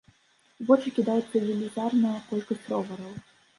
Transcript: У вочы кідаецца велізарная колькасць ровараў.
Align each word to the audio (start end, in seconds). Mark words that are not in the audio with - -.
У 0.63 0.65
вочы 0.69 0.93
кідаецца 0.95 1.35
велізарная 1.45 2.17
колькасць 2.33 2.67
ровараў. 2.75 3.17